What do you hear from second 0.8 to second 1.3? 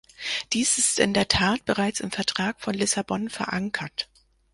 in der